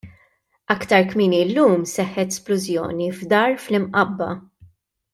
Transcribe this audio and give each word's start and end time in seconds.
Aktar 0.75 1.03
kmieni 1.11 1.41
llum 1.51 1.83
seħħet 1.93 2.39
splużjoni 2.39 3.13
f'dar 3.21 3.55
fl-Imqabba. 3.63 4.33